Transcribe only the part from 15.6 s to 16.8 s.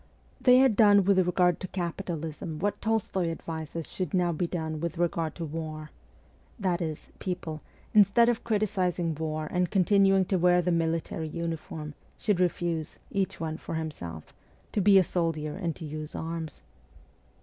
to use arms.